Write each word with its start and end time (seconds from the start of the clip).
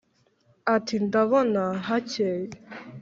Ati: 0.75 0.95
ndabona 1.05 1.61
hakeye 1.87 2.43